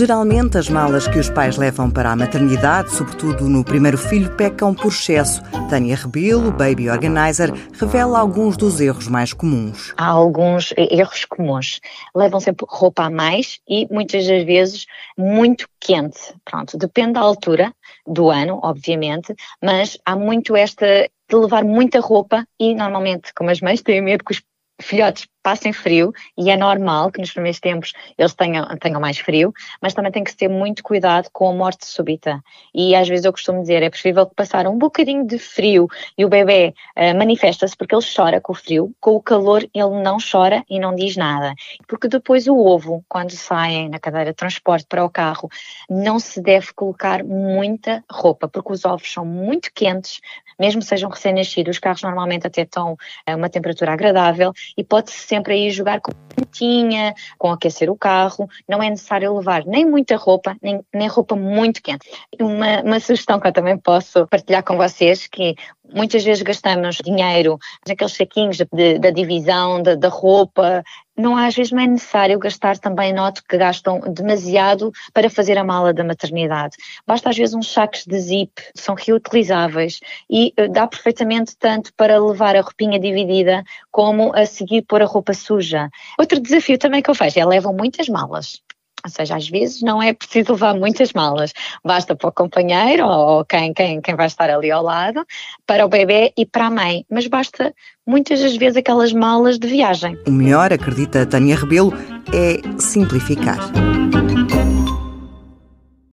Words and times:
Geralmente, 0.00 0.56
as 0.56 0.70
malas 0.70 1.06
que 1.06 1.18
os 1.18 1.28
pais 1.28 1.58
levam 1.58 1.90
para 1.90 2.10
a 2.10 2.16
maternidade, 2.16 2.90
sobretudo 2.90 3.46
no 3.50 3.62
primeiro 3.62 3.98
filho, 3.98 4.34
pecam 4.34 4.74
por 4.74 4.88
excesso. 4.88 5.42
Tânia 5.68 5.94
Rebelo, 5.94 6.50
Baby 6.50 6.88
Organizer, 6.88 7.52
revela 7.78 8.18
alguns 8.18 8.56
dos 8.56 8.80
erros 8.80 9.08
mais 9.08 9.34
comuns. 9.34 9.92
Há 9.98 10.06
alguns 10.06 10.72
erros 10.74 11.26
comuns. 11.26 11.80
Levam 12.16 12.40
sempre 12.40 12.64
roupa 12.66 13.04
a 13.04 13.10
mais 13.10 13.60
e 13.68 13.86
muitas 13.92 14.26
das 14.26 14.42
vezes 14.42 14.86
muito 15.18 15.68
quente. 15.78 16.34
Pronto, 16.46 16.78
depende 16.78 17.12
da 17.12 17.20
altura 17.20 17.70
do 18.06 18.30
ano, 18.30 18.58
obviamente, 18.62 19.34
mas 19.62 19.98
há 20.06 20.16
muito 20.16 20.56
esta 20.56 20.86
de 21.28 21.36
levar 21.36 21.62
muita 21.62 22.00
roupa 22.00 22.46
e 22.58 22.74
normalmente, 22.74 23.34
como 23.34 23.50
as 23.50 23.60
mães 23.60 23.82
têm 23.82 24.00
medo 24.00 24.24
que 24.24 24.32
os 24.32 24.42
filhotes 24.80 25.28
passem 25.42 25.72
frio 25.72 26.12
e 26.36 26.50
é 26.50 26.56
normal 26.56 27.10
que 27.10 27.20
nos 27.20 27.32
primeiros 27.32 27.60
tempos 27.60 27.92
eles 28.18 28.34
tenham, 28.34 28.66
tenham 28.78 29.00
mais 29.00 29.18
frio, 29.18 29.52
mas 29.80 29.94
também 29.94 30.12
tem 30.12 30.24
que 30.24 30.36
ter 30.36 30.48
muito 30.48 30.82
cuidado 30.82 31.28
com 31.32 31.48
a 31.48 31.54
morte 31.54 31.86
súbita. 31.86 32.42
E 32.74 32.94
às 32.94 33.08
vezes 33.08 33.24
eu 33.24 33.32
costumo 33.32 33.62
dizer, 33.62 33.82
é 33.82 33.90
preferível 33.90 34.26
passar 34.26 34.66
um 34.66 34.78
bocadinho 34.78 35.26
de 35.26 35.38
frio 35.38 35.88
e 36.16 36.24
o 36.24 36.28
bebê 36.28 36.74
uh, 36.96 37.16
manifesta-se 37.16 37.76
porque 37.76 37.94
ele 37.94 38.04
chora 38.04 38.40
com 38.40 38.52
o 38.52 38.56
frio, 38.56 38.94
com 39.00 39.16
o 39.16 39.22
calor 39.22 39.62
ele 39.74 40.02
não 40.02 40.18
chora 40.18 40.64
e 40.68 40.78
não 40.78 40.94
diz 40.94 41.16
nada. 41.16 41.54
Porque 41.88 42.08
depois 42.08 42.46
o 42.46 42.56
ovo, 42.56 43.04
quando 43.08 43.30
saem 43.30 43.88
na 43.88 43.98
cadeira 43.98 44.30
de 44.30 44.36
transporte 44.36 44.86
para 44.88 45.04
o 45.04 45.10
carro, 45.10 45.48
não 45.88 46.18
se 46.18 46.40
deve 46.40 46.72
colocar 46.74 47.24
muita 47.24 48.04
roupa, 48.10 48.48
porque 48.48 48.72
os 48.72 48.84
ovos 48.84 49.10
são 49.12 49.24
muito 49.24 49.70
quentes, 49.74 50.20
mesmo 50.60 50.82
sejam 50.82 51.10
recém-nascidos, 51.10 51.76
os 51.76 51.80
carros 51.80 52.02
normalmente 52.02 52.46
até 52.46 52.62
estão 52.62 52.96
a 53.26 53.34
uma 53.34 53.48
temperatura 53.48 53.92
agradável 53.92 54.52
e 54.76 54.84
pode-se 54.84 55.18
sempre 55.18 55.54
aí 55.54 55.70
jogar 55.70 56.00
com 56.00 56.12
quentinha, 56.36 57.14
com 57.38 57.50
aquecer 57.50 57.90
o 57.90 57.96
carro. 57.96 58.48
Não 58.68 58.82
é 58.82 58.90
necessário 58.90 59.36
levar 59.36 59.64
nem 59.64 59.84
muita 59.84 60.16
roupa, 60.16 60.56
nem, 60.62 60.80
nem 60.94 61.08
roupa 61.08 61.34
muito 61.34 61.82
quente. 61.82 62.08
Uma, 62.38 62.82
uma 62.82 63.00
sugestão 63.00 63.40
que 63.40 63.48
eu 63.48 63.52
também 63.52 63.78
posso 63.78 64.26
partilhar 64.26 64.62
com 64.62 64.76
vocês, 64.76 65.26
que 65.26 65.54
muitas 65.92 66.22
vezes 66.22 66.42
gastamos 66.42 66.96
dinheiro 66.96 67.58
naqueles 67.86 68.14
saquinhos 68.14 68.58
da 69.00 69.10
divisão, 69.10 69.82
da 69.82 70.08
roupa, 70.08 70.82
não 71.20 71.36
às 71.36 71.54
vezes 71.54 71.72
não 71.72 71.82
é 71.82 71.86
necessário 71.86 72.38
gastar 72.38 72.78
também, 72.78 73.12
noto 73.12 73.42
que 73.48 73.56
gastam 73.56 74.00
demasiado 74.00 74.90
para 75.12 75.30
fazer 75.30 75.58
a 75.58 75.64
mala 75.64 75.92
da 75.92 76.02
maternidade. 76.02 76.76
Basta 77.06 77.30
às 77.30 77.36
vezes 77.36 77.54
uns 77.54 77.72
sacos 77.72 78.04
de 78.06 78.18
zip, 78.18 78.62
são 78.74 78.94
reutilizáveis 78.94 80.00
e 80.28 80.52
eh, 80.56 80.68
dá 80.68 80.86
perfeitamente 80.86 81.56
tanto 81.56 81.92
para 81.94 82.18
levar 82.18 82.56
a 82.56 82.60
roupinha 82.60 82.98
dividida 82.98 83.62
como 83.90 84.34
a 84.34 84.46
seguir 84.46 84.82
pôr 84.82 85.02
a 85.02 85.06
roupa 85.06 85.34
suja. 85.34 85.88
Outro 86.18 86.40
desafio 86.40 86.78
também 86.78 87.02
que 87.02 87.10
eu 87.10 87.14
vejo 87.14 87.38
é 87.38 87.44
levam 87.44 87.72
muitas 87.72 88.08
malas. 88.08 88.62
Ou 89.04 89.10
seja, 89.10 89.36
às 89.36 89.48
vezes 89.48 89.82
não 89.82 90.02
é 90.02 90.12
preciso 90.12 90.52
levar 90.52 90.74
muitas 90.74 91.12
malas, 91.12 91.52
basta 91.84 92.14
para 92.14 92.28
o 92.28 92.32
companheiro 92.32 93.06
ou 93.06 93.44
quem, 93.44 93.72
quem, 93.72 94.00
quem 94.00 94.14
vai 94.14 94.26
estar 94.26 94.50
ali 94.50 94.70
ao 94.70 94.82
lado, 94.82 95.24
para 95.66 95.84
o 95.84 95.88
bebê 95.88 96.32
e 96.36 96.44
para 96.44 96.66
a 96.66 96.70
mãe, 96.70 97.04
mas 97.10 97.26
basta 97.26 97.74
muitas 98.06 98.40
das 98.40 98.56
vezes 98.56 98.76
aquelas 98.76 99.12
malas 99.12 99.58
de 99.58 99.68
viagem. 99.68 100.18
O 100.26 100.30
melhor, 100.30 100.72
acredita 100.72 101.24
Tânia 101.26 101.56
Rebelo, 101.56 101.92
é 102.32 102.60
simplificar. 102.78 103.58